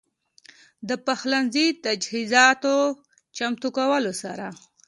د 0.87 0.89
پخلنځي 1.05 1.67
تجهيزاتو 1.83 2.75
چمتو 3.35 3.67
کولو 3.77 4.13
سره 4.21 4.45